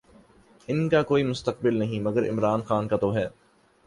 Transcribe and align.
ان 0.67 0.89
کا 0.89 1.01
کوئی 1.03 1.23
مستقبل 1.23 1.77
نہیں، 1.79 1.99
مگر 1.99 2.29
عمران 2.29 2.61
خان 2.61 2.87
کا 2.87 2.97
تو 2.97 3.15
ہے۔ 3.15 3.27